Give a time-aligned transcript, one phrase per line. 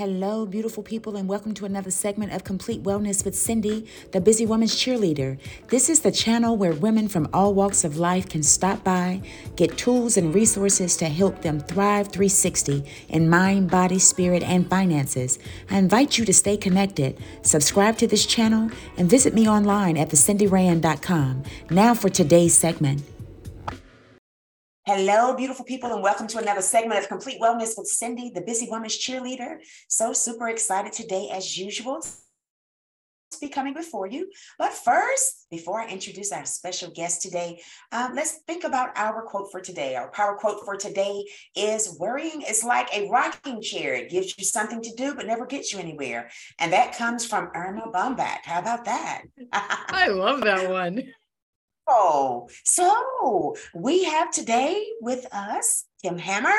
[0.00, 4.46] Hello, beautiful people, and welcome to another segment of Complete Wellness with Cindy, the Busy
[4.46, 5.38] Woman's Cheerleader.
[5.68, 9.20] This is the channel where women from all walks of life can stop by,
[9.56, 15.38] get tools and resources to help them thrive 360 in mind, body, spirit, and finances.
[15.70, 20.08] I invite you to stay connected, subscribe to this channel, and visit me online at
[20.08, 21.42] thecindyrand.com.
[21.68, 23.02] Now for today's segment.
[24.92, 28.66] Hello, beautiful people, and welcome to another segment of Complete Wellness with Cindy, the Busy
[28.68, 29.58] Woman's Cheerleader.
[29.86, 34.28] So super excited today, as usual, to be coming before you.
[34.58, 37.60] But first, before I introduce our special guest today,
[37.92, 39.94] um, let's think about our quote for today.
[39.94, 43.94] Our power quote for today is Worrying is like a rocking chair.
[43.94, 46.30] It gives you something to do, but never gets you anywhere.
[46.58, 48.38] And that comes from Erma Bombeck.
[48.42, 49.22] How about that?
[49.52, 51.12] I love that one.
[51.92, 56.54] Oh, so we have today with us Kim Hamer,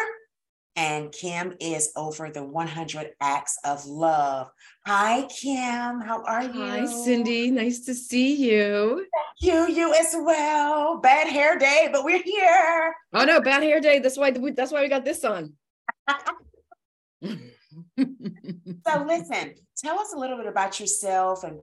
[0.76, 4.50] and Kim is over the 100 Acts of Love.
[4.86, 6.02] Hi, Kim.
[6.02, 6.66] How are you?
[6.66, 7.50] Hi, Cindy.
[7.50, 9.08] Nice to see you.
[9.40, 11.00] You, you as well.
[11.00, 12.94] Bad hair day, but we're here.
[13.14, 14.00] Oh no, bad hair day.
[14.00, 14.32] That's why.
[14.32, 15.54] That's why we got this on.
[17.24, 19.56] so, listen.
[19.78, 21.62] Tell us a little bit about yourself and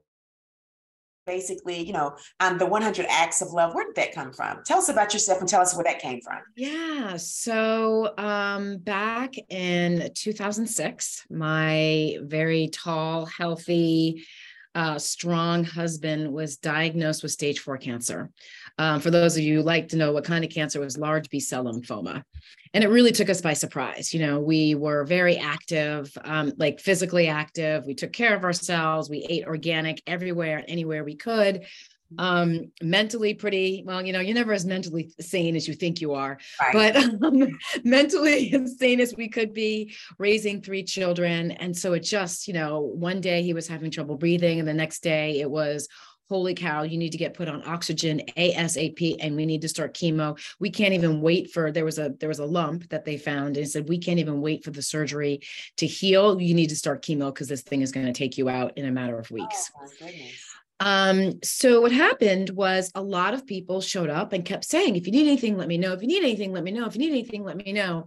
[1.28, 3.74] basically, you know, um, the 100 acts of love.
[3.74, 4.62] Where did that come from?
[4.64, 6.38] Tell us about yourself and tell us where that came from.
[6.56, 7.16] Yeah.
[7.18, 14.24] So um, back in 2006, my very tall, healthy,
[14.74, 18.30] uh, strong husband was diagnosed with stage four cancer.
[18.78, 21.28] Um, for those of you who like to know what kind of cancer was large
[21.30, 22.22] B cell lymphoma.
[22.74, 24.12] And it really took us by surprise.
[24.14, 27.86] You know, we were very active, um, like physically active.
[27.86, 29.10] We took care of ourselves.
[29.10, 31.64] We ate organic everywhere, anywhere we could
[32.16, 36.14] um mentally pretty well you know you're never as mentally sane as you think you
[36.14, 36.94] are right.
[36.94, 37.48] but um,
[37.84, 42.54] mentally as sane as we could be raising three children and so it just you
[42.54, 45.86] know one day he was having trouble breathing and the next day it was
[46.28, 49.94] holy cow, you need to get put on oxygen ASAP and we need to start
[49.94, 50.38] chemo.
[50.58, 53.56] We can't even wait for there was a there was a lump that they found
[53.56, 55.40] and said we can't even wait for the surgery
[55.78, 56.40] to heal.
[56.40, 58.84] You need to start chemo because this thing is going to take you out in
[58.84, 59.70] a matter of weeks.
[59.80, 59.86] Oh,
[60.80, 65.06] um, so what happened was a lot of people showed up and kept saying, if
[65.06, 65.92] you need anything, let me know.
[65.92, 66.86] If you need anything, let me know.
[66.86, 68.06] If you need anything, let me know.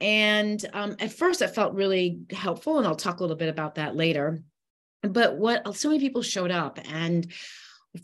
[0.00, 3.74] And um, at first, it felt really helpful, and I'll talk a little bit about
[3.74, 4.42] that later
[5.02, 7.32] but what so many people showed up and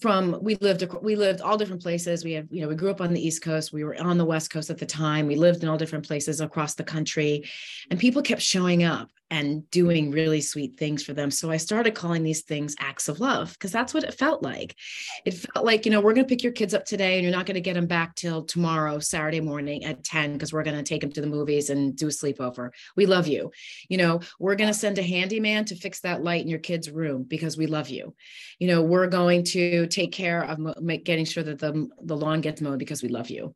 [0.00, 2.24] from we lived we lived all different places.
[2.24, 3.72] We had you know we grew up on the east coast.
[3.72, 5.26] We were on the west coast at the time.
[5.26, 7.44] We lived in all different places across the country.
[7.90, 11.28] And people kept showing up and doing really sweet things for them.
[11.28, 14.76] So I started calling these things acts of love because that's what it felt like.
[15.24, 17.32] It felt like, you know, we're going to pick your kids up today and you're
[17.32, 20.76] not going to get them back till tomorrow, Saturday morning at 10, because we're going
[20.76, 22.70] to take them to the movies and do a sleepover.
[22.96, 23.50] We love you.
[23.88, 26.88] You know, we're going to send a handyman to fix that light in your kid's
[26.88, 28.14] room because we love you.
[28.60, 30.60] You know, we're going to take care of
[31.02, 33.52] getting sure that the, the lawn gets mowed because we love you.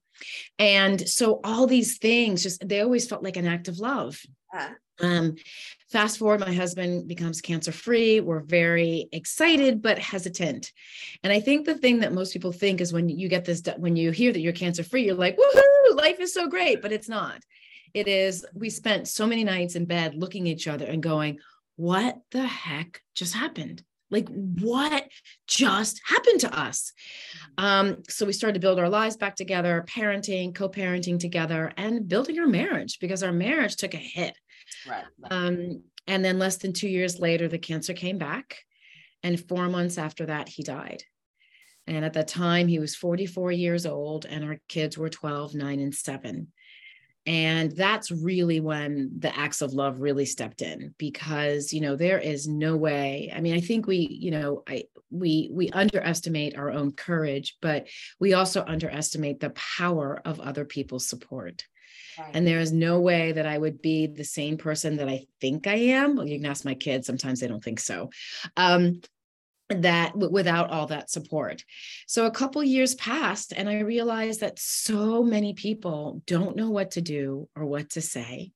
[0.59, 4.21] And so all these things just, they always felt like an act of love.
[4.55, 4.75] Uh-huh.
[5.01, 5.37] Um,
[5.91, 8.21] fast forward, my husband becomes cancer free.
[8.21, 10.73] We're very excited, but hesitant.
[11.23, 13.97] And I think the thing that most people think is when you get this, when
[13.97, 17.09] you hear that you're cancer free, you're like, woohoo, life is so great, but it's
[17.09, 17.43] not.
[17.95, 21.39] It is, we spent so many nights in bed looking at each other and going,
[21.77, 23.83] what the heck just happened?
[24.11, 25.05] Like, what
[25.47, 26.93] just happened to us?
[27.59, 32.09] Um, so we started to build our lives back together, parenting, co parenting together, and
[32.09, 34.37] building our marriage because our marriage took a hit.
[34.89, 35.05] Right.
[35.31, 38.59] Um, and then less than two years later, the cancer came back.
[39.23, 41.03] And four months after that, he died.
[41.87, 45.81] And at that time, he was 44 years old, and our kids were 12, 9,
[45.81, 46.49] and 7
[47.27, 52.19] and that's really when the acts of love really stepped in because you know there
[52.19, 56.71] is no way i mean i think we you know i we we underestimate our
[56.71, 57.87] own courage but
[58.19, 61.65] we also underestimate the power of other people's support.
[62.19, 62.31] Right.
[62.35, 65.67] and there is no way that i would be the same person that i think
[65.67, 66.17] i am.
[66.17, 68.11] Well you can ask my kids sometimes they don't think so.
[68.57, 69.03] Um,
[69.69, 71.65] that without all that support.
[72.07, 76.93] So a couple years passed and I realized that so many people don't know what
[76.93, 78.53] to do or what to say.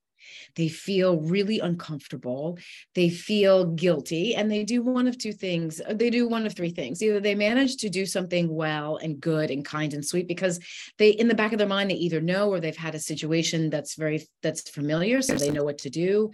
[0.56, 2.58] They feel really uncomfortable.
[2.94, 5.80] They feel guilty, and they do one of two things.
[5.80, 7.02] Uh, they do one of three things.
[7.02, 10.60] Either they manage to do something well and good and kind and sweet because
[10.98, 13.70] they, in the back of their mind, they either know or they've had a situation
[13.70, 16.30] that's very that's familiar, so they know what to do.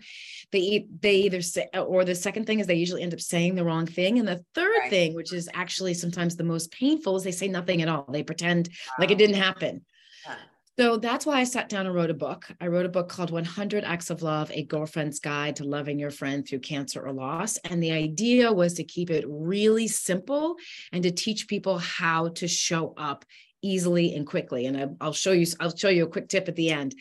[0.52, 3.64] They they either say, or the second thing is they usually end up saying the
[3.64, 4.90] wrong thing, and the third right.
[4.90, 8.06] thing, which is actually sometimes the most painful, is they say nothing at all.
[8.10, 8.94] They pretend wow.
[9.00, 9.84] like it didn't happen.
[10.78, 12.46] So that's why I sat down and wrote a book.
[12.60, 16.12] I wrote a book called 100 Acts of Love, a girlfriend's guide to loving your
[16.12, 17.56] friend through cancer or loss.
[17.64, 20.54] And the idea was to keep it really simple
[20.92, 23.24] and to teach people how to show up
[23.62, 24.66] easily and quickly.
[24.66, 26.94] And I'll show you, I'll show you a quick tip at the end.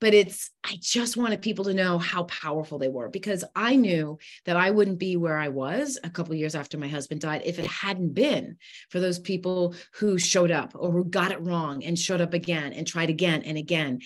[0.00, 4.18] But it's, I just wanted people to know how powerful they were because I knew
[4.46, 7.58] that I wouldn't be where I was a couple years after my husband died if
[7.58, 8.56] it hadn't been
[8.88, 12.72] for those people who showed up or who got it wrong and showed up again
[12.72, 14.00] and tried again and again.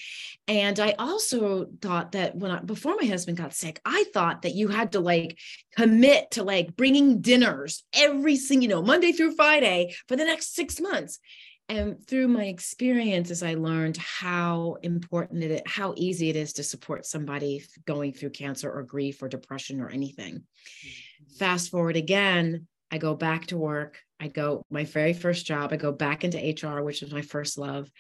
[0.49, 4.55] And I also thought that when I, before my husband got sick, I thought that
[4.55, 5.39] you had to like
[5.77, 10.57] commit to like bringing dinners every single, you know, Monday through Friday for the next
[10.57, 11.21] six months
[11.69, 16.63] and through my experiences i learned how important it is how easy it is to
[16.63, 20.35] support somebody going through cancer or grief or depression or anything.
[20.35, 21.35] Mm-hmm.
[21.39, 23.99] fast forward again i go back to work.
[24.21, 27.59] I go my very first job i go back into hr which was my first
[27.59, 27.91] love.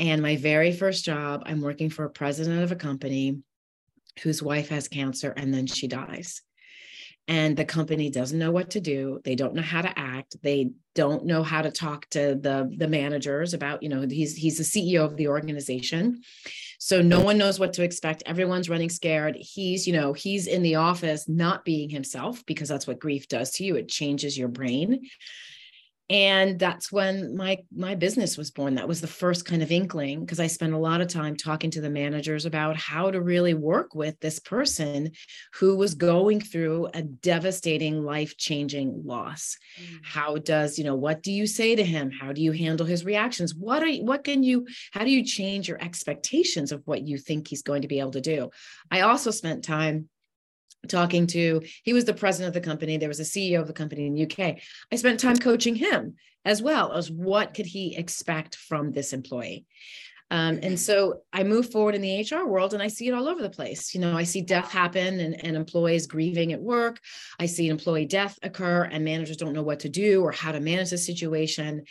[0.00, 3.38] And my very first job i'm working for a president of a company
[4.22, 6.42] whose wife has cancer and then she dies
[7.28, 9.20] and the company doesn't know what to do.
[9.22, 10.36] They don't know how to act.
[10.42, 14.56] They don't know how to talk to the the managers about you know he's he's
[14.58, 16.22] the ceo of the organization.
[16.80, 18.22] So no one knows what to expect.
[18.24, 19.36] Everyone's running scared.
[19.38, 23.50] He's you know he's in the office not being himself because that's what grief does
[23.52, 23.76] to you.
[23.76, 25.08] It changes your brain
[26.10, 28.76] and that's when my my business was born.
[28.76, 31.70] That was the first kind of inkling because i spent a lot of time talking
[31.72, 35.10] to the managers about how to really work with this person
[35.54, 39.56] who was going through a devastating life changing loss.
[39.80, 39.98] Mm.
[40.02, 42.10] how does you know what do you say to him?
[42.10, 43.54] How do you handle his reactions?
[43.54, 47.48] What are what can you how do you change your expectations of what you think
[47.48, 48.50] he's going to be able to do?
[48.90, 50.08] I also spent time
[50.86, 53.72] talking to he was the president of the company there was a ceo of the
[53.72, 54.56] company in the uk
[54.92, 56.14] i spent time coaching him
[56.44, 59.66] as well as what could he expect from this employee
[60.30, 63.28] um, and so I move forward in the HR world and I see it all
[63.28, 63.94] over the place.
[63.94, 67.00] You know, I see death happen and, and employees grieving at work.
[67.38, 70.52] I see an employee death occur and managers don't know what to do or how
[70.52, 71.84] to manage the situation.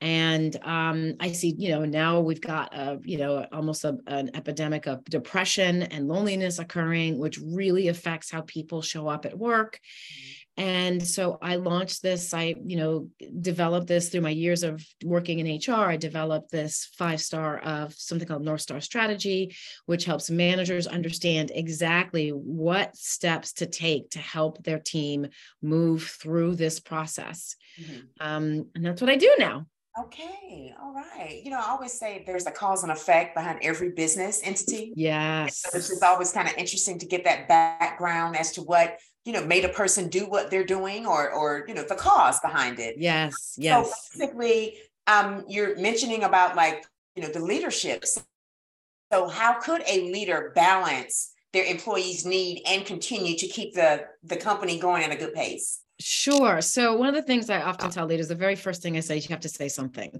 [0.00, 4.30] And um, I see, you know, now we've got, a, you know, almost a, an
[4.34, 9.80] epidemic of depression and loneliness occurring, which really affects how people show up at work.
[9.80, 13.08] Mm-hmm and so i launched this i you know
[13.40, 17.92] developed this through my years of working in hr i developed this five star of
[17.94, 19.54] something called north star strategy
[19.84, 25.26] which helps managers understand exactly what steps to take to help their team
[25.62, 28.00] move through this process mm-hmm.
[28.20, 29.66] um, and that's what i do now
[29.98, 31.40] Okay, all right.
[31.42, 34.92] You know, I always say there's a cause and effect behind every business entity.
[34.94, 35.62] Yes.
[35.62, 39.32] So it's just always kind of interesting to get that background as to what you
[39.32, 42.78] know made a person do what they're doing or or you know the cause behind
[42.78, 44.76] it yes yes so basically
[45.08, 51.32] um you're mentioning about like you know the leadership so how could a leader balance
[51.52, 55.80] their employees need and continue to keep the the company going at a good pace
[55.98, 56.60] Sure.
[56.60, 59.16] So one of the things I often tell leaders, the very first thing I say,
[59.16, 60.10] you have to say something.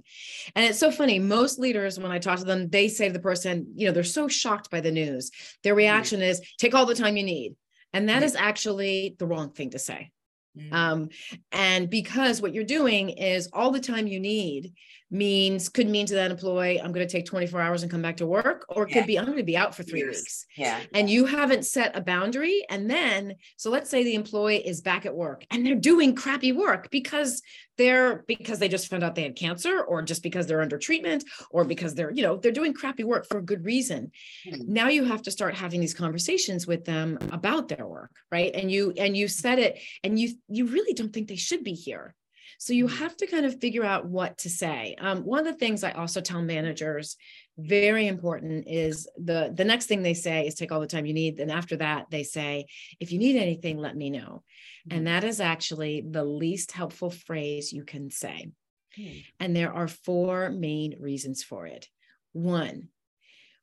[0.55, 1.19] And it's so funny.
[1.19, 4.03] Most leaders, when I talk to them, they say to the person, you know, they're
[4.03, 5.31] so shocked by the news.
[5.63, 5.79] Their mm-hmm.
[5.79, 7.57] reaction is take all the time you need.
[7.93, 10.11] And that is actually the wrong thing to say.
[10.57, 10.73] Mm.
[10.73, 11.09] Um,
[11.53, 14.75] and because what you're doing is all the time you need
[15.11, 18.17] means could mean to that employee, I'm going to take 24 hours and come back
[18.19, 18.95] to work, or it yeah.
[18.97, 20.17] could be I'm going to be out for three yes.
[20.17, 20.47] weeks.
[20.57, 20.81] Yeah.
[20.95, 22.65] And you haven't set a boundary.
[22.69, 26.53] And then, so let's say the employee is back at work and they're doing crappy
[26.53, 27.43] work because
[27.79, 31.25] they're because they just found out they had cancer, or just because they're under treatment,
[31.51, 34.11] or because they're, you know, they're doing crappy work for a good reason.
[34.47, 34.73] Mm-hmm.
[34.73, 38.55] Now you have to start having these conversations with them about their work, right?
[38.55, 41.75] And you and you said it, and you you really don't think they should be
[41.75, 42.15] here
[42.59, 42.97] so you mm-hmm.
[42.97, 44.97] have to kind of figure out what to say.
[44.99, 47.17] Um, one of the things I also tell managers,
[47.59, 51.15] very important, is the the next thing they say is take all the time you
[51.15, 51.37] need.
[51.37, 52.67] Then after that, they say,
[53.01, 54.43] if you need anything, let me know.
[54.91, 55.05] And mm-hmm.
[55.07, 58.51] that is actually the least helpful phrase you can say.
[58.97, 59.07] Hmm.
[59.41, 61.89] And there are four main reasons for it.
[62.33, 62.89] One,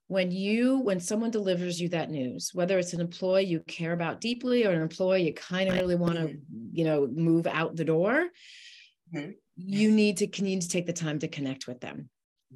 [0.08, 4.22] when you when someone delivers you that news whether it's an employee you care about
[4.22, 6.68] deeply or an employee you kind of really want to mm-hmm.
[6.72, 8.28] you know move out the door
[9.13, 9.32] mm-hmm.
[9.55, 12.10] you need to need to take the time to connect with them.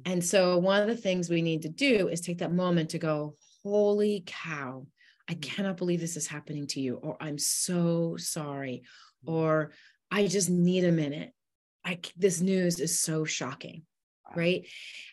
[0.04, 2.98] And so one of the things we need to do is take that moment to
[2.98, 4.86] go, holy cow,
[5.28, 5.40] I mm-hmm.
[5.40, 8.82] cannot believe this is happening to you, or I'm so sorry,
[9.24, 9.34] mm-hmm.
[9.34, 9.72] or
[10.10, 11.32] I just need a minute.
[11.84, 13.82] I this news is so shocking,
[14.36, 14.66] right?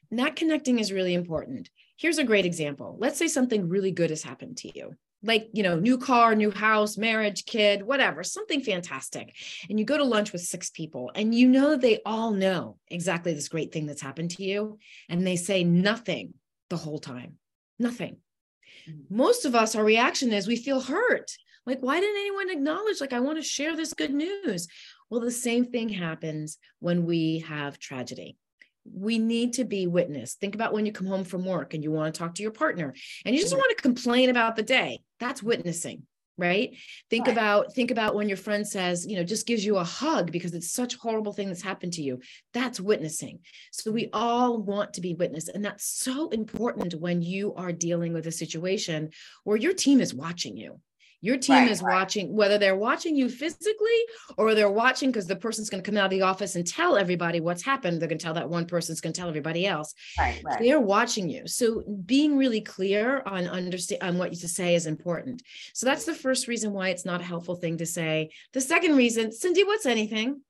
[0.10, 1.70] And that connecting is really important.
[1.98, 2.98] Here's a great example.
[3.00, 4.96] Let's say something really good has happened to you
[5.26, 9.34] like you know new car new house marriage kid whatever something fantastic
[9.70, 13.34] and you go to lunch with six people and you know they all know exactly
[13.34, 14.78] this great thing that's happened to you
[15.10, 16.34] and they say nothing
[16.70, 17.38] the whole time?
[17.80, 18.18] Nothing.
[18.90, 19.16] Mm-hmm.
[19.16, 21.32] Most of us, our reaction is we feel hurt.
[21.66, 23.02] Like, why didn't anyone acknowledge?
[23.02, 24.68] Like, I want to share this good news.
[25.10, 28.38] Well, the same thing happens when we have tragedy.
[28.92, 30.36] We need to be witness.
[30.36, 32.52] Think about when you come home from work and you want to talk to your
[32.52, 32.94] partner
[33.26, 33.60] and you just mm-hmm.
[33.60, 35.02] want to complain about the day.
[35.20, 36.04] That's witnessing
[36.38, 36.76] right
[37.10, 37.34] think right.
[37.34, 40.54] about think about when your friend says you know just gives you a hug because
[40.54, 42.20] it's such a horrible thing that's happened to you
[42.54, 43.40] that's witnessing
[43.72, 48.12] so we all want to be witnessed and that's so important when you are dealing
[48.14, 49.10] with a situation
[49.44, 50.80] where your team is watching you
[51.26, 51.96] your team right, is right.
[51.96, 54.00] watching, whether they're watching you physically
[54.38, 56.98] or they're watching because the person's going to come out of the office and tell
[56.98, 58.00] everybody what's happened.
[58.00, 59.96] They're going to tell that one person's going to tell everybody else.
[60.20, 60.44] Right.
[60.60, 61.48] They're watching you.
[61.48, 65.42] So being really clear on understand on what you to say is important.
[65.74, 68.30] So that's the first reason why it's not a helpful thing to say.
[68.54, 70.42] The second reason, Cindy, what's anything?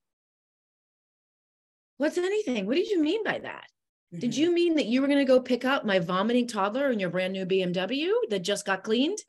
[1.98, 2.66] What's anything?
[2.66, 3.68] What did you mean by that?
[4.14, 4.20] Mm-hmm.
[4.20, 7.00] Did you mean that you were going to go pick up my vomiting toddler in
[7.00, 9.20] your brand new BMW that just got cleaned?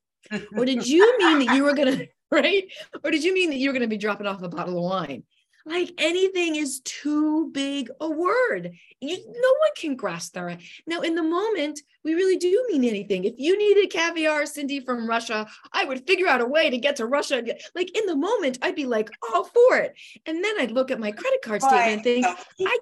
[0.56, 2.64] Or did you mean that you were going to, right?
[3.04, 4.84] Or did you mean that you were going to be dropping off a bottle of
[4.84, 5.24] wine?
[5.66, 8.70] Like anything is too big a word.
[9.00, 10.60] You, no one can grasp that.
[10.86, 13.24] Now, in the moment, we really do mean anything.
[13.24, 16.94] If you needed caviar, Cindy from Russia, I would figure out a way to get
[16.96, 17.42] to Russia.
[17.74, 19.94] Like in the moment, I'd be like, all for it.
[20.24, 22.34] And then I'd look at my credit card statement and think, I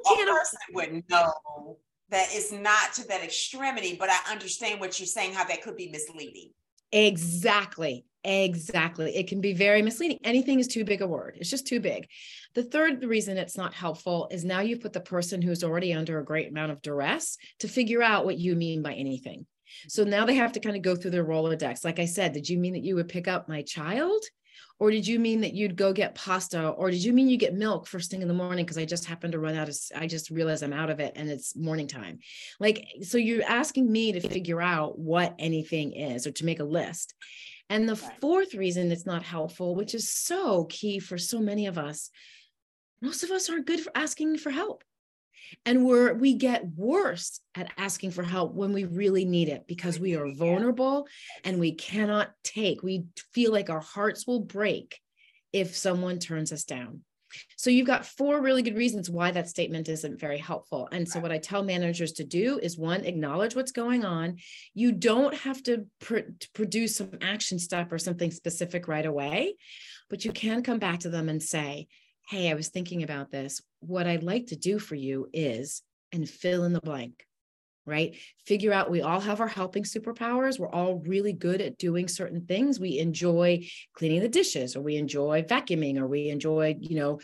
[0.06, 0.28] can't.
[0.28, 1.78] Of course, I wouldn't know
[2.10, 5.76] that it's not to that extremity, but I understand what you're saying, how that could
[5.76, 6.50] be misleading.
[6.94, 8.06] Exactly.
[8.22, 9.14] Exactly.
[9.16, 10.18] It can be very misleading.
[10.24, 11.36] Anything is too big a word.
[11.38, 12.06] It's just too big.
[12.54, 16.18] The third reason it's not helpful is now you put the person who's already under
[16.18, 19.44] a great amount of duress to figure out what you mean by anything.
[19.88, 21.84] So now they have to kind of go through their Rolodex.
[21.84, 24.22] Like I said, did you mean that you would pick up my child?
[24.80, 26.68] Or did you mean that you'd go get pasta?
[26.68, 28.64] Or did you mean you get milk first thing in the morning?
[28.64, 31.12] Because I just happened to run out of, I just realized I'm out of it
[31.16, 32.18] and it's morning time.
[32.58, 36.64] Like, so you're asking me to figure out what anything is or to make a
[36.64, 37.14] list.
[37.70, 41.78] And the fourth reason it's not helpful, which is so key for so many of
[41.78, 42.10] us,
[43.00, 44.82] most of us aren't good for asking for help
[45.64, 49.98] and we're we get worse at asking for help when we really need it because
[49.98, 51.06] we are vulnerable
[51.44, 55.00] and we cannot take we feel like our hearts will break
[55.52, 57.02] if someone turns us down
[57.56, 60.88] so you've got four really good reasons why that statement isn't very helpful.
[60.92, 64.36] And so what I tell managers to do is one, acknowledge what's going on.
[64.74, 69.56] You don't have to, pr- to produce some action step or something specific right away,
[70.10, 71.88] but you can come back to them and say,
[72.26, 73.60] Hey, I was thinking about this.
[73.80, 77.26] What I'd like to do for you is, and fill in the blank
[77.86, 78.16] right?
[78.46, 80.58] Figure out we all have our helping superpowers.
[80.58, 82.80] We're all really good at doing certain things.
[82.80, 87.20] We enjoy cleaning the dishes, or we enjoy vacuuming, or we enjoy, you know,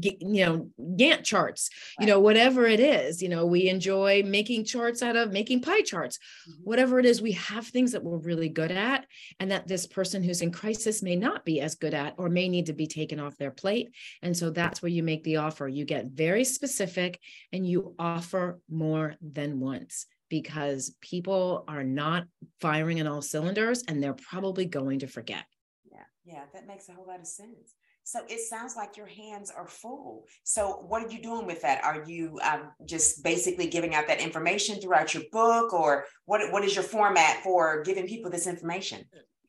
[0.00, 2.06] get, you know, Gantt charts, right.
[2.06, 3.22] you know, whatever it is.
[3.22, 6.18] You know, we enjoy making charts out of making pie charts.
[6.18, 6.62] Mm-hmm.
[6.64, 9.06] Whatever it is, we have things that we're really good at,
[9.40, 12.48] and that this person who's in crisis may not be as good at, or may
[12.48, 13.90] need to be taken off their plate.
[14.22, 15.66] And so that's where you make the offer.
[15.66, 17.20] You get very specific,
[17.52, 19.95] and you offer more than once
[20.28, 22.24] because people are not
[22.60, 25.44] firing on all cylinders and they're probably going to forget.
[25.90, 27.74] Yeah, yeah, that makes a whole lot of sense.
[28.04, 30.26] So it sounds like your hands are full.
[30.44, 31.82] So what are you doing with that?
[31.82, 36.52] Are you um, just basically giving out that information throughout your book, or what?
[36.52, 39.04] What is your format for giving people this information?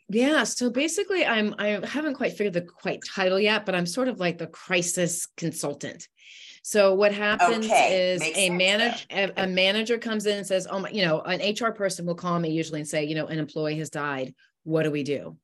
[0.10, 4.07] Yeah, so basically, I'm I haven't quite figured the quite title yet, but I'm sort
[4.07, 6.07] of like the crisis consultant.
[6.67, 8.12] So what happens okay.
[8.12, 11.21] is Makes a manager a, a manager comes in and says, "Oh my, you know,
[11.21, 14.36] an HR person will call me usually and say, you know, an employee has died.
[14.65, 15.38] What do we do?"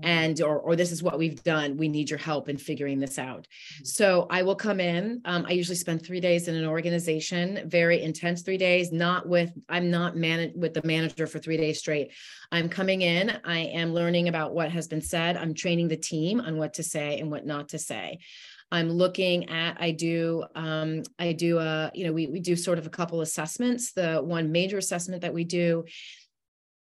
[0.00, 0.08] Mm-hmm.
[0.08, 3.16] and or or this is what we've done we need your help in figuring this
[3.16, 3.84] out mm-hmm.
[3.84, 8.02] so i will come in um, i usually spend three days in an organization very
[8.02, 12.10] intense three days not with i'm not managed with the manager for three days straight
[12.50, 16.40] i'm coming in i am learning about what has been said i'm training the team
[16.40, 18.18] on what to say and what not to say
[18.74, 22.76] I'm looking at, I do, um, I do a, you know, we, we do sort
[22.76, 23.92] of a couple assessments.
[23.92, 25.84] The one major assessment that we do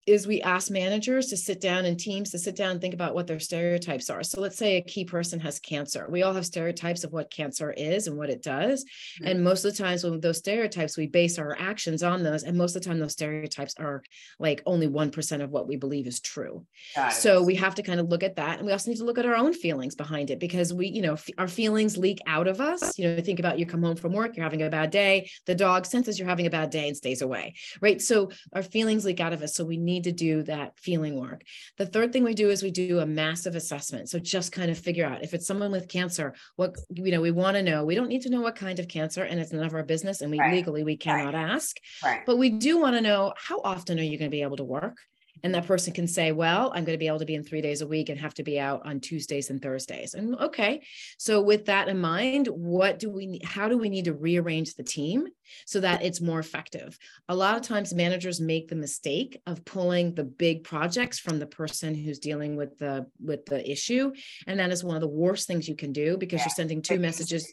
[0.05, 3.15] is we ask managers to sit down and teams to sit down and think about
[3.15, 4.23] what their stereotypes are.
[4.23, 6.07] So let's say a key person has cancer.
[6.09, 8.83] We all have stereotypes of what cancer is and what it does.
[8.83, 9.27] Mm-hmm.
[9.27, 12.43] And most of the times with those stereotypes, we base our actions on those.
[12.43, 14.03] And most of the time, those stereotypes are
[14.39, 16.65] like only 1% of what we believe is true.
[17.11, 18.57] So we have to kind of look at that.
[18.57, 21.01] And we also need to look at our own feelings behind it because we, you
[21.01, 22.97] know, f- our feelings leak out of us.
[22.97, 25.29] You know, think about you come home from work, you're having a bad day.
[25.45, 27.53] The dog senses you're having a bad day and stays away.
[27.81, 28.01] Right.
[28.01, 29.55] So our feelings leak out of us.
[29.55, 31.43] So we need need to do that feeling work.
[31.77, 34.09] The third thing we do is we do a massive assessment.
[34.09, 37.31] So just kind of figure out if it's someone with cancer, what, you know, we
[37.31, 37.85] want to know.
[37.85, 40.21] We don't need to know what kind of cancer, and it's none of our business.
[40.21, 40.53] And we right.
[40.53, 41.51] legally, we cannot right.
[41.51, 41.77] ask.
[42.03, 42.25] Right.
[42.25, 44.63] But we do want to know how often are you going to be able to
[44.63, 44.97] work?
[45.43, 47.61] And that person can say well i'm going to be able to be in three
[47.61, 50.13] days a week and have to be out on tuesdays and thursdays.
[50.13, 50.83] And okay.
[51.17, 54.83] So with that in mind what do we how do we need to rearrange the
[54.83, 55.27] team
[55.65, 56.97] so that it's more effective?
[57.29, 61.45] A lot of times managers make the mistake of pulling the big projects from the
[61.45, 64.11] person who's dealing with the with the issue.
[64.47, 66.45] And that is one of the worst things you can do because yeah.
[66.45, 67.51] you're sending two messages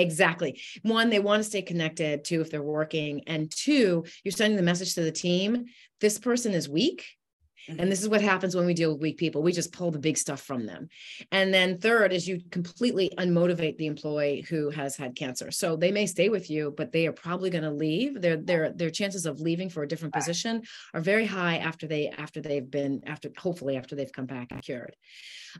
[0.00, 4.56] exactly one they want to stay connected two if they're working and two you're sending
[4.56, 5.66] the message to the team
[6.00, 7.04] this person is weak
[7.68, 7.90] and mm-hmm.
[7.90, 9.42] this is what happens when we deal with weak people.
[9.42, 10.88] We just pull the big stuff from them.
[11.30, 15.50] And then third is you completely unmotivate the employee who has had cancer.
[15.50, 18.20] So they may stay with you, but they are probably going to leave.
[18.20, 20.62] Their their their chances of leaving for a different position
[20.94, 24.62] are very high after they after they've been after hopefully after they've come back and
[24.62, 24.96] cured.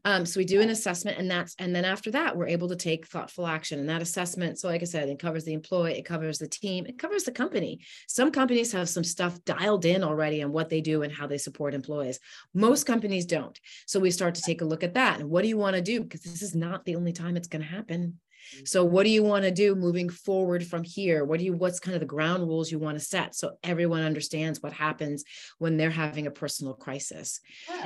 [0.04, 2.76] Um, so we do an assessment and that's, and then after that, we're able to
[2.76, 3.78] take thoughtful action.
[3.78, 6.86] And that assessment, so like I said, it covers the employee, it covers the team,
[6.86, 7.80] it covers the company.
[8.06, 11.38] Some companies have some stuff dialed in already on what they do and how they
[11.38, 12.18] support employees.
[12.54, 13.58] Most companies don't.
[13.86, 15.20] So we start to take a look at that.
[15.20, 16.02] And what do you want to do?
[16.02, 18.18] Because this is not the only time it's going to happen.
[18.64, 21.24] So what do you want to do moving forward from here?
[21.24, 24.02] What do you what's kind of the ground rules you want to set so everyone
[24.02, 25.24] understands what happens
[25.58, 27.40] when they're having a personal crisis?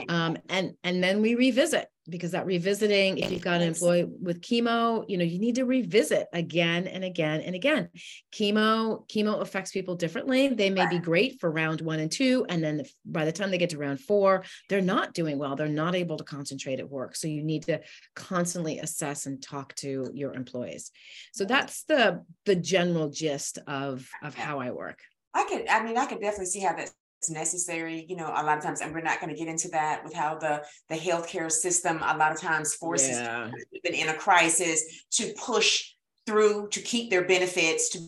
[0.09, 4.41] Um, and and then we revisit because that revisiting if you've got an employee with
[4.41, 7.89] chemo you know you need to revisit again and again and again.
[8.35, 10.49] Chemo chemo affects people differently.
[10.49, 13.59] They may be great for round one and two and then by the time they
[13.59, 15.57] get to round four they're not doing well.
[15.57, 17.17] They're not able to concentrate at work.
[17.17, 17.81] So you need to
[18.15, 20.91] constantly assess and talk to your employees.
[21.33, 25.01] So that's the the general gist of of how i work.
[25.35, 26.91] I could, I mean, I could definitely see how that
[27.31, 30.03] necessary you know a lot of times and we're not going to get into that
[30.05, 33.51] with how the the healthcare system a lot of times forces yeah.
[33.73, 35.93] even in a crisis to push
[36.27, 37.99] through to keep their benefits to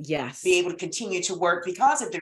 [0.00, 2.20] yes be able to continue to work because of their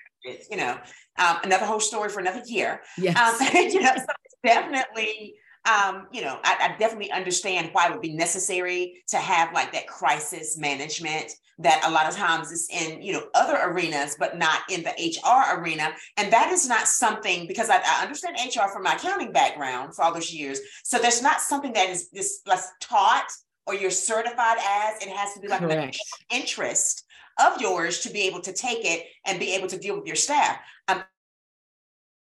[0.51, 0.79] you know
[1.19, 3.17] um, another whole story for another year yes.
[3.41, 4.05] Um, you know so
[4.45, 9.53] definitely um, you know, I, I, definitely understand why it would be necessary to have
[9.53, 14.17] like that crisis management that a lot of times is in, you know, other arenas,
[14.19, 15.93] but not in the HR arena.
[16.17, 20.05] And that is not something because I, I understand HR from my accounting background for
[20.05, 20.61] all those years.
[20.85, 23.31] So there's not something that is this less taught
[23.67, 25.03] or you're certified as.
[25.03, 25.99] It has to be like Correct.
[26.31, 27.05] an interest
[27.41, 30.17] of yours to be able to take it and be able to deal with your
[30.17, 30.59] staff.
[30.89, 31.03] Um,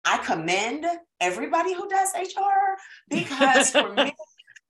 [0.04, 0.86] I commend
[1.20, 2.76] everybody who does HR
[3.08, 4.12] because for me,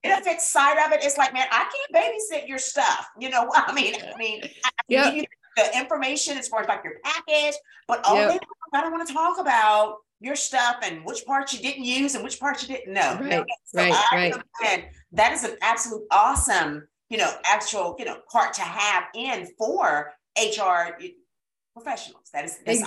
[0.02, 3.08] benefits side of it, it's like, man, I can't babysit your stuff.
[3.18, 5.14] You know, I mean, I mean, I yep.
[5.14, 5.24] you
[5.56, 7.54] the information as far as like your package,
[7.86, 8.40] but all yep.
[8.72, 12.24] I don't want to talk about your stuff and which parts you didn't use and
[12.24, 13.18] which parts you didn't know.
[13.20, 14.34] Right, so right, right.
[14.64, 19.48] And that is an absolute awesome, you know, actual, you know, part to have in
[19.58, 20.96] for HR
[21.74, 22.30] professionals.
[22.32, 22.82] That is that's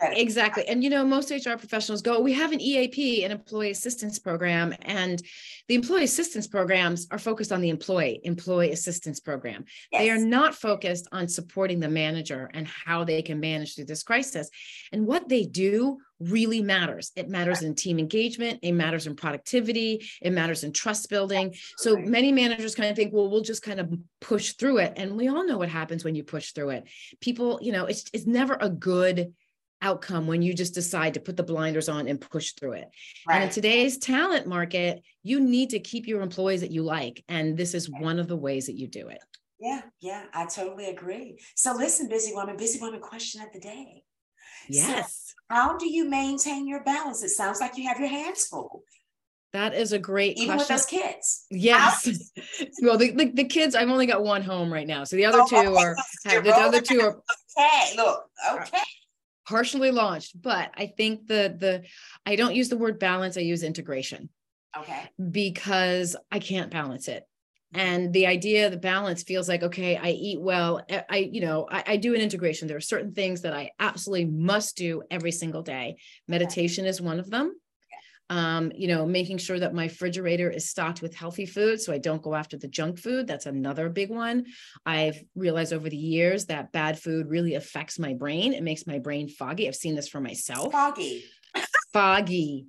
[0.00, 0.66] exactly.
[0.66, 4.74] And you know, most HR professionals go, we have an EAP, an employee assistance program,
[4.82, 5.22] and
[5.68, 9.64] the employee assistance programs are focused on the employee employee assistance program.
[9.92, 10.02] Yes.
[10.02, 14.02] They are not focused on supporting the manager and how they can manage through this
[14.02, 14.50] crisis.
[14.92, 15.98] And what they do
[16.30, 17.12] really matters.
[17.16, 21.54] It matters in team engagement, it matters in productivity, it matters in trust building.
[21.78, 24.94] So many managers kind of think, well, we'll just kind of push through it.
[24.96, 26.84] And we all know what happens when you push through it.
[27.20, 29.34] People, you know, it's, it's never a good
[29.82, 32.88] outcome when you just decide to put the blinders on and push through it.
[33.28, 33.36] Right.
[33.36, 37.22] And in today's talent market, you need to keep your employees that you like.
[37.28, 39.18] And this is one of the ways that you do it.
[39.60, 41.38] Yeah, yeah, I totally agree.
[41.54, 44.04] So listen, busy woman, busy woman question of the day.
[44.68, 45.34] Yes.
[45.50, 47.22] So how do you maintain your balance?
[47.22, 48.82] It sounds like you have your hands full.
[49.52, 50.74] That is a great even question.
[50.74, 51.46] with those kids.
[51.50, 52.32] Yes.
[52.82, 55.04] well, the, the, the, kids, I've only got one home right now.
[55.04, 55.66] So the other oh, two okay.
[55.68, 57.22] are have, the other two are
[57.56, 57.96] okay.
[57.96, 58.82] Look, uh, okay.
[59.46, 61.84] Partially launched, but I think the the
[62.26, 64.28] I don't use the word balance, I use integration.
[64.76, 65.02] Okay.
[65.30, 67.24] Because I can't balance it
[67.74, 71.66] and the idea the balance feels like okay i eat well eh, i you know
[71.70, 72.68] I, I, do an integration.
[72.68, 75.96] There are certain things that i absolutely must do every single day.
[76.28, 77.54] Meditation is one of them.
[78.30, 81.98] Um, you know making sure that my refrigerator is stocked with healthy food so i
[81.98, 84.46] don't go after the junk food that's another big one.
[84.86, 88.54] I've realized over the years that bad food really affects my brain.
[88.54, 89.68] It makes my brain foggy.
[89.68, 90.72] I've seen this for myself.
[90.72, 91.24] Foggy.
[91.92, 92.66] Foggy.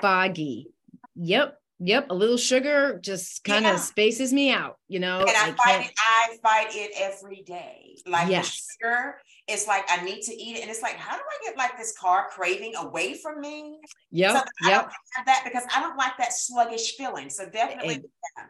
[0.00, 0.68] Foggy.
[1.14, 3.78] Yep Yep, a little sugar just kind of yeah.
[3.78, 5.20] spaces me out, you know.
[5.20, 7.96] And I, I fight it, I fight it every day.
[8.06, 8.66] Like yes.
[8.80, 10.62] sugar, it's like I need to eat it.
[10.62, 13.78] And it's like, how do I get like this car craving away from me?
[14.10, 14.38] Yeah.
[14.38, 14.90] So yep.
[15.16, 17.28] have that because I don't like that sluggish feeling.
[17.28, 18.04] So definitely.
[18.38, 18.44] yeah.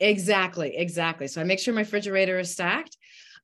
[0.00, 1.26] Exactly, exactly.
[1.26, 2.96] So I make sure my refrigerator is stacked.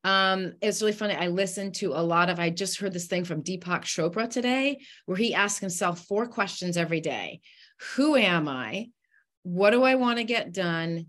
[0.04, 1.14] Um, it's really funny.
[1.14, 4.78] I listened to a lot of, I just heard this thing from Deepak Chopra today,
[5.06, 7.40] where he asks himself four questions every day.
[7.96, 8.90] Who am I?
[9.44, 11.06] What do I want to get done?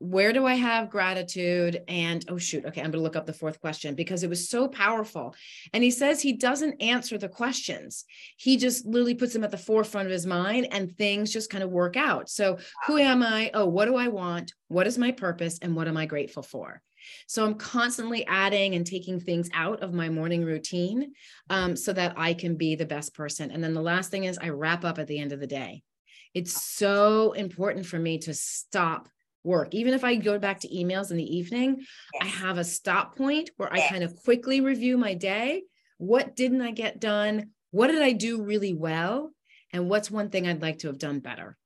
[0.00, 1.82] Where do I have gratitude?
[1.88, 2.64] And oh, shoot.
[2.64, 2.80] Okay.
[2.80, 5.34] I'm going to look up the fourth question because it was so powerful.
[5.72, 8.04] And he says he doesn't answer the questions.
[8.36, 11.64] He just literally puts them at the forefront of his mind and things just kind
[11.64, 12.28] of work out.
[12.28, 13.50] So, who am I?
[13.54, 14.52] Oh, what do I want?
[14.68, 15.58] What is my purpose?
[15.62, 16.80] And what am I grateful for?
[17.26, 21.12] So I'm constantly adding and taking things out of my morning routine
[21.48, 23.50] um, so that I can be the best person.
[23.50, 25.82] And then the last thing is I wrap up at the end of the day.
[26.34, 29.08] It's so important for me to stop
[29.44, 29.74] work.
[29.74, 32.22] Even if I go back to emails in the evening, yes.
[32.22, 33.86] I have a stop point where yes.
[33.86, 35.62] I kind of quickly review my day.
[35.98, 37.50] What didn't I get done?
[37.70, 39.32] What did I do really well?
[39.72, 41.56] And what's one thing I'd like to have done better?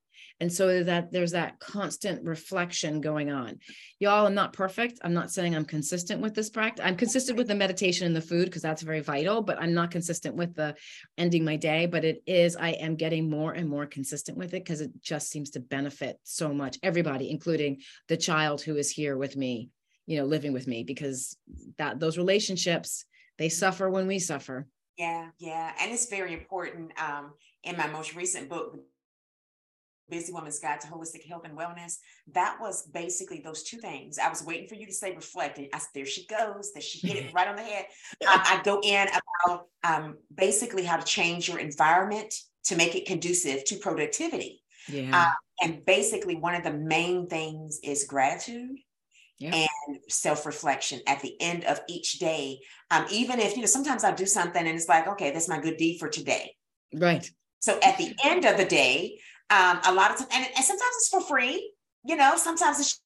[0.42, 3.60] And so that there's that constant reflection going on.
[4.00, 4.98] Y'all, I'm not perfect.
[5.04, 6.84] I'm not saying I'm consistent with this practice.
[6.84, 9.92] I'm consistent with the meditation and the food because that's very vital, but I'm not
[9.92, 10.74] consistent with the
[11.16, 11.86] ending my day.
[11.86, 15.30] But it is, I am getting more and more consistent with it because it just
[15.30, 19.70] seems to benefit so much, everybody, including the child who is here with me,
[20.06, 21.36] you know, living with me, because
[21.78, 23.04] that those relationships,
[23.38, 24.66] they suffer when we suffer.
[24.98, 25.72] Yeah, yeah.
[25.80, 26.90] And it's very important.
[27.00, 28.76] Um, in my most recent book,
[30.08, 31.96] Busy Woman's Guide to Holistic Health and Wellness.
[32.32, 34.18] That was basically those two things.
[34.18, 35.68] I was waiting for you to say reflecting.
[35.72, 36.72] I there she goes.
[36.72, 37.86] That she hit it right on the head.
[38.26, 42.34] Um, I go in about um, basically how to change your environment
[42.64, 44.62] to make it conducive to productivity.
[44.88, 45.10] Yeah.
[45.12, 48.76] Uh, and basically, one of the main things is gratitude.
[49.38, 49.66] Yeah.
[49.88, 52.60] and self-reflection at the end of each day
[52.92, 55.58] um, even if you know sometimes i do something and it's like okay that's my
[55.58, 56.54] good deed for today
[56.94, 59.18] right so at the end of the day
[59.50, 61.72] um, a lot of times, and, and sometimes it's for free.
[62.04, 63.00] You know, sometimes it's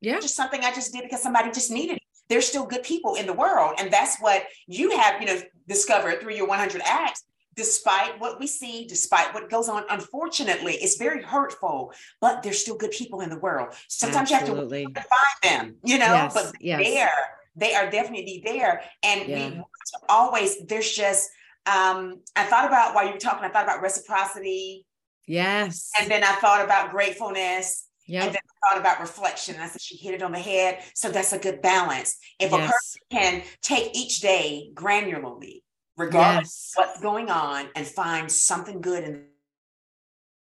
[0.00, 2.02] yeah just something I just did because somebody just needed it.
[2.28, 6.20] There's still good people in the world, and that's what you have, you know, discovered
[6.20, 7.24] through your 100 acts.
[7.54, 11.92] Despite what we see, despite what goes on, unfortunately, it's very hurtful.
[12.20, 13.74] But there's still good people in the world.
[13.88, 14.80] Sometimes Absolutely.
[14.80, 16.06] you have to find them, you know.
[16.06, 16.82] Yes, but yes.
[16.82, 19.50] there, they are definitely there, and yeah.
[19.50, 19.62] we
[20.08, 20.56] always.
[20.66, 21.30] There's just.
[21.66, 23.44] Um, I thought about while you were talking.
[23.44, 24.84] I thought about reciprocity
[25.26, 25.90] Yes.
[26.00, 27.88] And then I thought about gratefulness.
[28.06, 28.22] Yep.
[28.22, 29.56] And then I thought about reflection.
[29.58, 30.80] I said she hit it on the head.
[30.94, 32.16] So that's a good balance.
[32.38, 32.60] If yes.
[32.60, 35.62] a person can take each day granularly,
[35.96, 36.86] regardless yes.
[36.86, 39.24] what's going on, and find something good in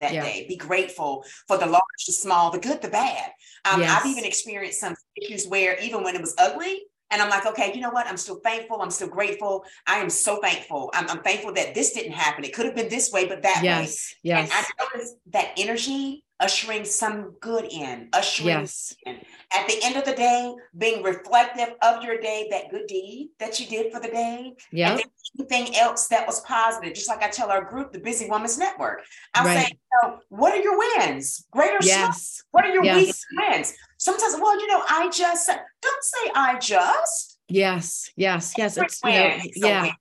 [0.01, 0.47] that day.
[0.49, 3.31] Be grateful for the large, the small, the good, the bad.
[3.64, 4.01] Um, yes.
[4.01, 7.72] I've even experienced some issues where even when it was ugly, and I'm like, okay,
[7.75, 8.07] you know what?
[8.07, 8.81] I'm still thankful.
[8.81, 9.64] I'm still grateful.
[9.87, 10.90] I am so thankful.
[10.94, 12.42] I'm, I'm thankful that this didn't happen.
[12.44, 14.31] It could have been this way, but that yes, way.
[14.31, 14.51] Yes.
[14.51, 18.94] And I noticed that energy ushering some good in, ushering yes.
[19.07, 19.16] in.
[19.57, 23.61] At the end of the day, being reflective of your day, that good deed that
[23.61, 24.52] you did for the day.
[24.72, 24.98] Yeah.
[25.38, 26.94] Anything else that was positive.
[26.94, 29.02] Just like I tell our group, the Busy Woman's Network.
[29.35, 29.59] I'm right.
[29.59, 31.46] saying, you know, what are your wins?
[31.52, 32.42] Greater yes.
[32.50, 33.22] What are your yes.
[33.37, 33.72] wins?
[33.98, 37.38] Sometimes, well, you know, I just don't say I just.
[37.48, 38.76] Yes, yes, yes.
[38.76, 39.92] It's, you know, yeah.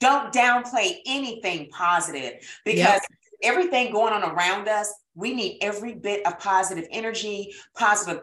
[0.00, 3.02] Don't downplay anything positive because yep.
[3.42, 8.22] everything going on around us we need every bit of positive energy, positive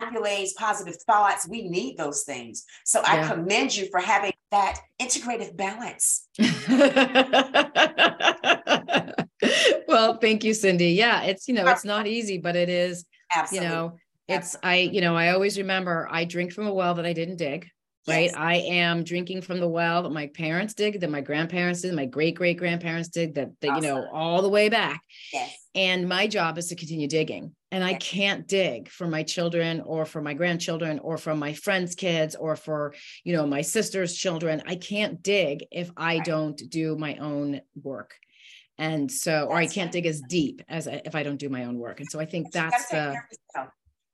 [0.00, 1.48] accolades, positive thoughts.
[1.48, 2.64] We need those things.
[2.84, 3.24] So yeah.
[3.24, 6.28] I commend you for having that integrative balance.
[9.88, 10.92] well, thank you, Cindy.
[10.92, 13.66] Yeah, it's, you know, it's not easy, but it is, Absolutely.
[13.66, 13.96] you know,
[14.28, 17.36] it's, I, you know, I always remember I drink from a well that I didn't
[17.36, 17.68] dig
[18.06, 18.26] right?
[18.26, 18.34] Yes.
[18.36, 22.06] I am drinking from the well that my parents dig, that my grandparents did, my
[22.06, 23.84] great great grandparents did, that, that awesome.
[23.84, 25.02] you know, all the way back.
[25.32, 25.56] Yes.
[25.74, 27.54] And my job is to continue digging.
[27.70, 27.94] And yes.
[27.94, 32.34] I can't dig for my children or for my grandchildren or for my friends' kids
[32.34, 34.62] or for, you know, my sister's children.
[34.66, 36.24] I can't dig if I right.
[36.24, 38.14] don't do my own work.
[38.78, 41.50] And so, that's or I can't dig as deep as I, if I don't do
[41.50, 42.00] my own work.
[42.00, 43.14] And so I think that's the,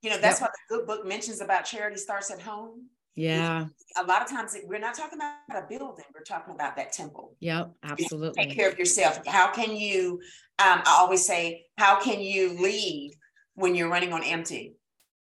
[0.02, 0.50] you know, that's yep.
[0.50, 3.66] what the good book mentions about charity starts at home yeah.
[3.98, 7.34] A lot of times we're not talking about a building, we're talking about that temple.
[7.40, 8.44] Yep, absolutely.
[8.44, 9.26] Take care of yourself.
[9.26, 10.20] How can you,
[10.58, 13.14] um, I always say, how can you lead
[13.54, 14.76] when you're running on empty?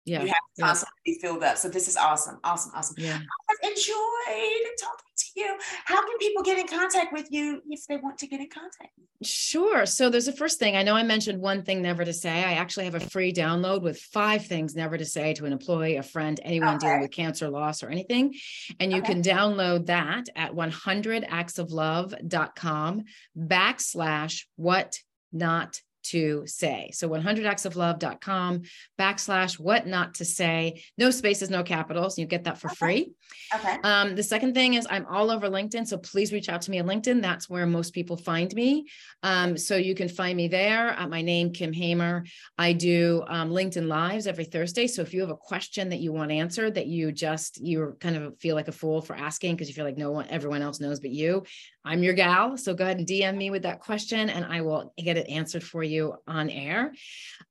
[0.08, 0.22] yeah.
[0.22, 0.66] You have yeah.
[0.68, 1.58] constantly filled up.
[1.58, 2.40] So this is awesome.
[2.44, 2.72] Awesome.
[2.76, 2.96] Awesome.
[2.98, 3.20] Yeah.
[3.20, 5.56] I've enjoyed talking to you.
[5.86, 8.92] How can people get in contact with you if they want to get in contact?
[9.24, 9.86] Sure.
[9.88, 10.76] So there's a first thing.
[10.76, 12.44] I know I mentioned one thing never to say.
[12.44, 15.96] I actually have a free download with five things never to say to an employee,
[15.96, 16.86] a friend, anyone Okay.
[16.88, 18.36] dealing with cancer, loss, or anything.
[18.80, 19.14] And you Okay.
[19.14, 23.04] can download that at 100actsoflove.com
[23.38, 25.00] backslash what
[25.32, 26.92] not to say.
[26.94, 28.62] So 100actsoflove.com
[29.00, 30.84] backslash what not to say.
[30.98, 32.18] No spaces, no capitals.
[32.18, 32.76] You get that for Okay.
[32.76, 33.12] free.
[33.56, 33.78] Okay.
[33.84, 36.80] Um, the second thing is I'm all over LinkedIn, so please reach out to me
[36.80, 37.22] on LinkedIn.
[37.22, 38.86] That's where most people find me.
[39.24, 40.98] Um, so you can find me there.
[41.00, 42.26] Uh, my name, Kim Hamer.
[42.58, 44.88] I do um, LinkedIn lives every Thursday.
[44.88, 48.16] So if you have a question that you want answered, that you just you kind
[48.16, 50.80] of feel like a fool for asking because you feel like no one, everyone else
[50.80, 51.44] knows but you,
[51.88, 52.58] I'm your gal.
[52.58, 55.64] So go ahead and DM me with that question, and I will get it answered
[55.64, 56.94] for you on air.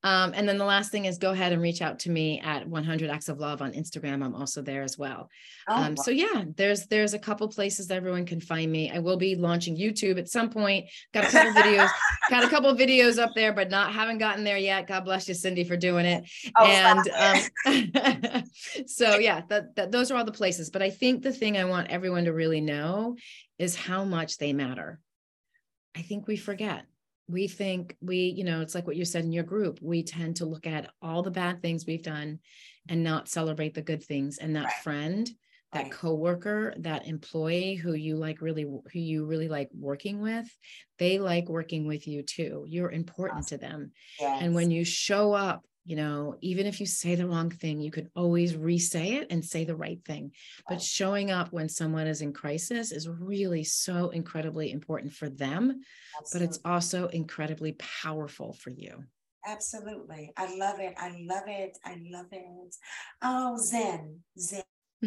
[0.02, 2.68] Um, and then the last thing is go ahead and reach out to me at
[2.68, 4.22] 100 Acts of Love on Instagram.
[4.22, 5.30] I'm also there as well.
[5.68, 8.90] Oh, Um, so yeah, there's there's a couple places that everyone can find me.
[8.90, 10.86] I will be launching YouTube at some point.
[11.14, 11.90] Got a couple videos,
[12.30, 14.86] got a couple videos up there, but not haven't gotten there yet.
[14.86, 16.24] God bless you, Cindy, for doing it.
[16.56, 17.08] Oh, and
[17.66, 18.44] um,
[18.86, 20.70] so yeah, that, that those are all the places.
[20.70, 23.16] But I think the thing I want everyone to really know
[23.58, 25.00] is how much they matter.
[25.94, 26.86] I think we forget.
[27.28, 29.80] We think we, you know, it's like what you said in your group.
[29.82, 32.38] We tend to look at all the bad things we've done
[32.88, 34.38] and not celebrate the good things.
[34.38, 34.74] And that Right.
[34.82, 35.30] friend,
[35.72, 35.92] that Right.
[35.92, 40.46] coworker, that employee who you like really, who you really like working with,
[40.98, 42.64] they like working with you too.
[42.68, 43.92] You're important to them.
[44.20, 47.92] And when you show up, you know, even if you say the wrong thing, you
[47.92, 50.32] could always re-say it and say the right thing.
[50.68, 55.80] But showing up when someone is in crisis is really so incredibly important for them,
[56.32, 59.04] but it's also incredibly powerful for you.
[59.46, 60.32] Absolutely.
[60.36, 60.94] I love it.
[60.98, 61.78] I love it.
[61.84, 62.74] I love it.
[63.22, 64.18] Oh, Zen.
[64.36, 64.64] Zen.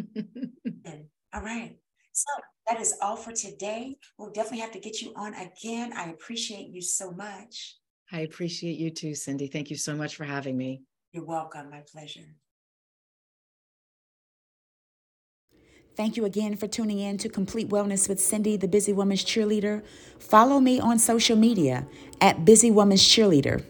[1.34, 1.76] All right.
[2.12, 3.96] So that is all for today.
[4.18, 5.92] We'll definitely have to get you on again.
[5.94, 7.76] I appreciate you so much.
[8.12, 9.46] I appreciate you too, Cindy.
[9.46, 10.82] Thank you so much for having me.
[11.12, 11.70] You're welcome.
[11.70, 12.36] My pleasure.
[15.96, 19.82] Thank you again for tuning in to Complete Wellness with Cindy, the Busy Woman's Cheerleader.
[20.18, 21.86] Follow me on social media
[22.20, 23.62] at Busy Woman's Cheerleader.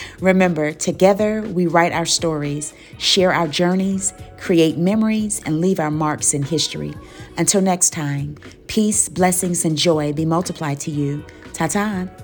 [0.20, 6.32] Remember, together we write our stories, share our journeys, create memories, and leave our marks
[6.32, 6.94] in history.
[7.38, 8.36] Until next time,
[8.68, 11.24] peace, blessings, and joy be multiplied to you.
[11.54, 12.23] Ta ta.